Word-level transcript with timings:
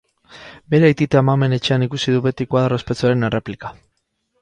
Bere 0.73 0.87
aitite-amamen 0.87 1.55
etxean 1.59 1.87
ikusi 1.89 2.17
du 2.17 2.25
beti 2.31 2.51
koadro 2.55 2.83
ospetsuaren 2.83 3.33
erreplika. 3.33 3.77